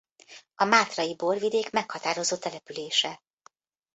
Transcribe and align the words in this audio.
A 0.55 0.63
Mátrai 0.65 1.15
borvidék 1.15 1.69
meghatározó 1.69 2.37
települése. 2.37 3.21